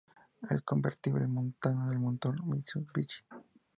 El 0.49 0.63
convertible 0.63 1.27
montaba 1.27 1.91
el 1.91 1.99
motor 1.99 2.43
Mitsubishi. 2.43 3.23